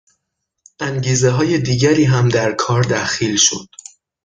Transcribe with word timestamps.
انگیزههای 0.79 1.57
دیگری 1.57 2.03
هم 2.03 2.29
در 2.29 2.51
کار 2.51 2.81
دخیل 2.83 3.37
شد. 3.37 3.69